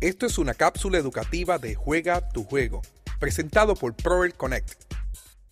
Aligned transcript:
Esto 0.00 0.24
es 0.24 0.38
una 0.38 0.54
cápsula 0.54 0.96
educativa 0.96 1.58
de 1.58 1.74
Juega 1.74 2.26
tu 2.30 2.44
Juego, 2.44 2.80
presentado 3.18 3.74
por 3.74 3.92
Proel 3.92 4.32
Connect. 4.32 4.82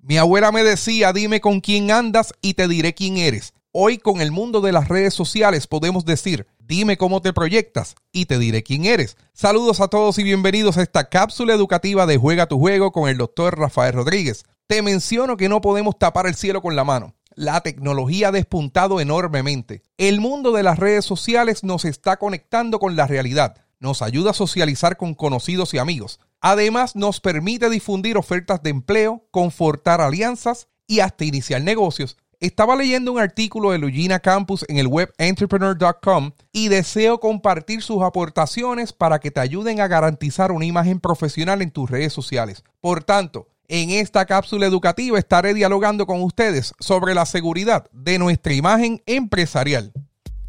Mi 0.00 0.16
abuela 0.16 0.50
me 0.52 0.64
decía, 0.64 1.12
dime 1.12 1.42
con 1.42 1.60
quién 1.60 1.90
andas 1.90 2.32
y 2.40 2.54
te 2.54 2.66
diré 2.66 2.94
quién 2.94 3.18
eres. 3.18 3.52
Hoy 3.72 3.98
con 3.98 4.22
el 4.22 4.32
mundo 4.32 4.62
de 4.62 4.72
las 4.72 4.88
redes 4.88 5.12
sociales 5.12 5.66
podemos 5.66 6.06
decir, 6.06 6.46
dime 6.60 6.96
cómo 6.96 7.20
te 7.20 7.34
proyectas 7.34 7.94
y 8.10 8.24
te 8.24 8.38
diré 8.38 8.62
quién 8.62 8.86
eres. 8.86 9.18
Saludos 9.34 9.82
a 9.82 9.88
todos 9.88 10.18
y 10.18 10.22
bienvenidos 10.22 10.78
a 10.78 10.82
esta 10.82 11.10
cápsula 11.10 11.52
educativa 11.52 12.06
de 12.06 12.16
Juega 12.16 12.46
tu 12.46 12.58
Juego 12.58 12.90
con 12.90 13.10
el 13.10 13.18
doctor 13.18 13.58
Rafael 13.58 13.92
Rodríguez. 13.92 14.46
Te 14.66 14.80
menciono 14.80 15.36
que 15.36 15.50
no 15.50 15.60
podemos 15.60 15.98
tapar 15.98 16.26
el 16.26 16.34
cielo 16.34 16.62
con 16.62 16.74
la 16.74 16.84
mano. 16.84 17.14
La 17.34 17.60
tecnología 17.60 18.28
ha 18.28 18.32
despuntado 18.32 18.98
enormemente. 18.98 19.82
El 19.98 20.20
mundo 20.20 20.52
de 20.52 20.62
las 20.62 20.78
redes 20.78 21.04
sociales 21.04 21.64
nos 21.64 21.84
está 21.84 22.16
conectando 22.16 22.78
con 22.78 22.96
la 22.96 23.06
realidad 23.06 23.67
nos 23.80 24.02
ayuda 24.02 24.30
a 24.30 24.34
socializar 24.34 24.96
con 24.96 25.14
conocidos 25.14 25.74
y 25.74 25.78
amigos. 25.78 26.20
Además, 26.40 26.96
nos 26.96 27.20
permite 27.20 27.70
difundir 27.70 28.16
ofertas 28.16 28.62
de 28.62 28.70
empleo, 28.70 29.24
confortar 29.30 30.00
alianzas 30.00 30.68
y 30.86 31.00
hasta 31.00 31.24
iniciar 31.24 31.62
negocios. 31.62 32.16
Estaba 32.40 32.76
leyendo 32.76 33.12
un 33.12 33.18
artículo 33.18 33.72
de 33.72 33.78
Lugina 33.78 34.20
Campus 34.20 34.64
en 34.68 34.78
el 34.78 34.86
web 34.86 35.12
entrepreneur.com 35.18 36.30
y 36.52 36.68
deseo 36.68 37.18
compartir 37.18 37.82
sus 37.82 38.02
aportaciones 38.02 38.92
para 38.92 39.18
que 39.18 39.32
te 39.32 39.40
ayuden 39.40 39.80
a 39.80 39.88
garantizar 39.88 40.52
una 40.52 40.64
imagen 40.64 41.00
profesional 41.00 41.62
en 41.62 41.72
tus 41.72 41.90
redes 41.90 42.12
sociales. 42.12 42.62
Por 42.80 43.02
tanto, 43.02 43.48
en 43.66 43.90
esta 43.90 44.24
cápsula 44.24 44.66
educativa 44.66 45.18
estaré 45.18 45.52
dialogando 45.52 46.06
con 46.06 46.22
ustedes 46.22 46.74
sobre 46.78 47.12
la 47.12 47.26
seguridad 47.26 47.90
de 47.92 48.20
nuestra 48.20 48.54
imagen 48.54 49.02
empresarial. 49.06 49.92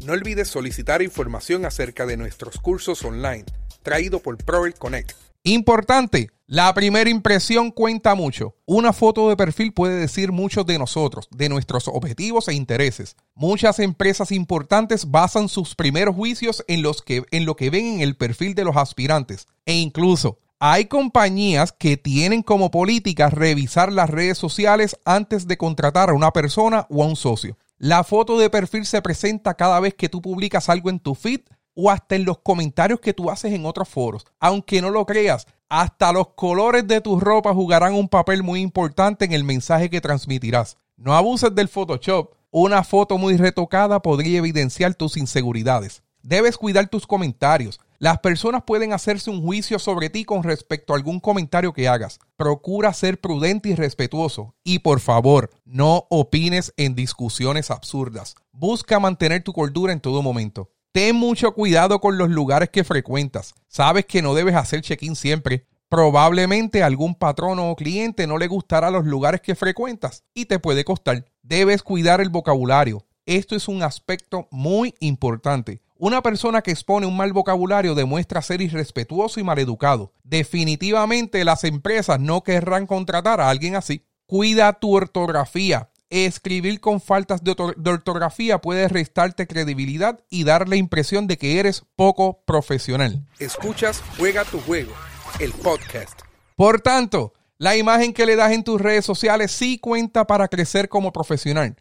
No 0.04 0.14
olvides 0.14 0.48
solicitar 0.48 1.02
información 1.02 1.66
acerca 1.66 2.06
de 2.06 2.16
nuestros 2.16 2.58
cursos 2.58 3.04
online, 3.04 3.44
traído 3.82 4.20
por 4.20 4.38
Proel 4.38 4.72
Connect. 4.74 5.12
Importante, 5.42 6.30
la 6.46 6.72
primera 6.72 7.10
impresión 7.10 7.70
cuenta 7.70 8.14
mucho. 8.14 8.54
Una 8.64 8.94
foto 8.94 9.28
de 9.28 9.36
perfil 9.36 9.74
puede 9.74 10.00
decir 10.00 10.32
mucho 10.32 10.64
de 10.64 10.78
nosotros, 10.78 11.28
de 11.30 11.50
nuestros 11.50 11.86
objetivos 11.86 12.48
e 12.48 12.54
intereses. 12.54 13.14
Muchas 13.34 13.78
empresas 13.78 14.32
importantes 14.32 15.10
basan 15.10 15.50
sus 15.50 15.74
primeros 15.74 16.16
juicios 16.16 16.64
en, 16.66 16.82
en 17.30 17.44
lo 17.44 17.56
que 17.56 17.68
ven 17.68 17.86
en 17.86 18.00
el 18.00 18.16
perfil 18.16 18.54
de 18.54 18.64
los 18.64 18.76
aspirantes. 18.76 19.48
E 19.66 19.74
incluso 19.74 20.38
hay 20.58 20.86
compañías 20.86 21.72
que 21.72 21.98
tienen 21.98 22.42
como 22.42 22.70
política 22.70 23.28
revisar 23.28 23.92
las 23.92 24.08
redes 24.08 24.38
sociales 24.38 24.96
antes 25.04 25.46
de 25.46 25.58
contratar 25.58 26.08
a 26.08 26.14
una 26.14 26.30
persona 26.32 26.86
o 26.88 27.02
a 27.02 27.06
un 27.06 27.16
socio. 27.16 27.58
La 27.82 28.04
foto 28.04 28.38
de 28.38 28.50
perfil 28.50 28.84
se 28.84 29.00
presenta 29.00 29.54
cada 29.54 29.80
vez 29.80 29.94
que 29.94 30.10
tú 30.10 30.20
publicas 30.20 30.68
algo 30.68 30.90
en 30.90 31.00
tu 31.00 31.14
feed 31.14 31.40
o 31.74 31.90
hasta 31.90 32.14
en 32.14 32.26
los 32.26 32.36
comentarios 32.40 33.00
que 33.00 33.14
tú 33.14 33.30
haces 33.30 33.54
en 33.54 33.64
otros 33.64 33.88
foros. 33.88 34.26
Aunque 34.38 34.82
no 34.82 34.90
lo 34.90 35.06
creas, 35.06 35.46
hasta 35.70 36.12
los 36.12 36.34
colores 36.34 36.86
de 36.86 37.00
tu 37.00 37.18
ropa 37.18 37.54
jugarán 37.54 37.94
un 37.94 38.06
papel 38.06 38.42
muy 38.42 38.60
importante 38.60 39.24
en 39.24 39.32
el 39.32 39.44
mensaje 39.44 39.88
que 39.88 40.02
transmitirás. 40.02 40.76
No 40.98 41.16
abuses 41.16 41.54
del 41.54 41.68
Photoshop. 41.68 42.34
Una 42.50 42.84
foto 42.84 43.16
muy 43.16 43.38
retocada 43.38 44.02
podría 44.02 44.36
evidenciar 44.36 44.94
tus 44.94 45.16
inseguridades. 45.16 46.02
Debes 46.22 46.58
cuidar 46.58 46.86
tus 46.86 47.06
comentarios. 47.06 47.80
Las 48.02 48.20
personas 48.20 48.62
pueden 48.66 48.94
hacerse 48.94 49.28
un 49.28 49.42
juicio 49.42 49.78
sobre 49.78 50.08
ti 50.08 50.24
con 50.24 50.42
respecto 50.42 50.94
a 50.94 50.96
algún 50.96 51.20
comentario 51.20 51.74
que 51.74 51.86
hagas. 51.86 52.18
Procura 52.34 52.94
ser 52.94 53.20
prudente 53.20 53.68
y 53.68 53.74
respetuoso. 53.74 54.54
Y 54.64 54.78
por 54.78 55.00
favor, 55.00 55.50
no 55.66 56.06
opines 56.08 56.72
en 56.78 56.94
discusiones 56.94 57.70
absurdas. 57.70 58.36
Busca 58.52 58.98
mantener 59.00 59.42
tu 59.42 59.52
cordura 59.52 59.92
en 59.92 60.00
todo 60.00 60.22
momento. 60.22 60.70
Ten 60.92 61.14
mucho 61.14 61.52
cuidado 61.52 62.00
con 62.00 62.16
los 62.16 62.30
lugares 62.30 62.70
que 62.70 62.84
frecuentas. 62.84 63.54
Sabes 63.68 64.06
que 64.06 64.22
no 64.22 64.32
debes 64.32 64.54
hacer 64.54 64.80
check-in 64.80 65.14
siempre. 65.14 65.66
Probablemente 65.90 66.82
algún 66.82 67.14
patrono 67.14 67.70
o 67.70 67.76
cliente 67.76 68.26
no 68.26 68.38
le 68.38 68.46
gustará 68.46 68.90
los 68.90 69.04
lugares 69.04 69.42
que 69.42 69.54
frecuentas 69.54 70.24
y 70.32 70.46
te 70.46 70.58
puede 70.58 70.86
costar. 70.86 71.26
Debes 71.42 71.82
cuidar 71.82 72.22
el 72.22 72.30
vocabulario. 72.30 73.04
Esto 73.26 73.54
es 73.56 73.68
un 73.68 73.82
aspecto 73.82 74.48
muy 74.50 74.94
importante. 75.00 75.82
Una 76.02 76.22
persona 76.22 76.62
que 76.62 76.70
expone 76.70 77.04
un 77.04 77.14
mal 77.14 77.34
vocabulario 77.34 77.94
demuestra 77.94 78.40
ser 78.40 78.62
irrespetuoso 78.62 79.38
y 79.38 79.44
maleducado. 79.44 80.14
Definitivamente 80.22 81.44
las 81.44 81.62
empresas 81.64 82.18
no 82.18 82.42
querrán 82.42 82.86
contratar 82.86 83.38
a 83.38 83.50
alguien 83.50 83.76
así. 83.76 84.06
Cuida 84.24 84.72
tu 84.72 84.96
ortografía. 84.96 85.90
Escribir 86.08 86.80
con 86.80 87.02
faltas 87.02 87.44
de, 87.44 87.50
ortografía 87.50 88.62
puede 88.62 88.88
restarte 88.88 89.46
credibilidad 89.46 90.18
y 90.30 90.44
dar 90.44 90.70
la 90.70 90.76
impresión 90.76 91.26
de 91.26 91.36
que 91.36 91.60
eres 91.60 91.84
poco 91.96 92.44
profesional. 92.46 93.26
Escuchas 93.38 94.02
Juega 94.16 94.46
tu 94.46 94.58
juego, 94.60 94.92
el 95.38 95.52
podcast. 95.52 96.18
Por 96.56 96.80
tanto, 96.80 97.34
la 97.58 97.76
imagen 97.76 98.14
que 98.14 98.24
le 98.24 98.36
das 98.36 98.52
en 98.52 98.64
tus 98.64 98.80
redes 98.80 99.04
sociales 99.04 99.52
sí 99.52 99.78
cuenta 99.78 100.26
para 100.26 100.48
crecer 100.48 100.88
como 100.88 101.12
profesional 101.12 101.76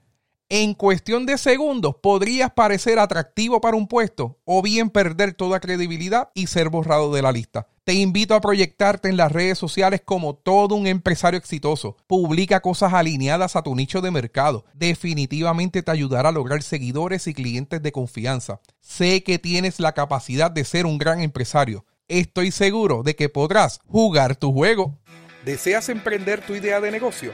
en 0.50 0.74
cuestión 0.74 1.28
de 1.28 1.38
segundos 1.38 1.96
podrías 2.02 2.52
parecer 2.52 2.98
atractivo 2.98 3.62
para 3.62 3.78
un 3.78 3.88
puesto 3.88 4.40
o 4.46 4.64
bien 4.64 4.90
perder 4.90 5.34
toda 5.34 5.60
credibilidad 5.60 6.32
y 6.34 6.48
ser 6.48 6.70
borrado 6.70 7.14
de 7.14 7.22
la 7.22 7.32
lista. 7.32 7.68
Te 7.84 7.94
invito 7.94 8.34
a 8.34 8.42
proyectarte 8.42 9.10
en 9.10 9.18
las 9.18 9.32
redes 9.32 9.60
sociales 9.60 10.02
como 10.04 10.36
todo 10.36 10.76
un 10.76 10.88
empresario 10.88 11.38
exitoso. 11.38 11.98
Publica 12.08 12.62
cosas 12.62 12.94
alineadas 12.94 13.56
a 13.56 13.62
tu 13.62 13.76
nicho 13.76 14.02
de 14.02 14.12
mercado. 14.12 14.66
Definitivamente 14.74 15.84
te 15.84 15.92
ayudará 15.92 16.30
a 16.30 16.32
lograr 16.32 16.64
seguidores 16.64 17.28
y 17.28 17.34
clientes 17.34 17.82
de 17.82 17.92
confianza. 17.92 18.60
Sé 18.80 19.24
que 19.24 19.38
tienes 19.38 19.80
la 19.80 19.94
capacidad 19.94 20.50
de 20.50 20.66
ser 20.66 20.86
un 20.88 20.98
gran 20.98 21.22
empresario. 21.22 21.86
Estoy 22.08 22.52
seguro 22.52 23.04
de 23.04 23.16
que 23.16 23.30
podrás 23.30 23.80
jugar 23.88 24.36
tu 24.36 24.52
juego. 24.52 24.98
¿Deseas 25.46 25.90
emprender 25.90 26.42
tu 26.42 26.56
idea 26.56 26.82
de 26.82 26.92
negocio? 26.92 27.34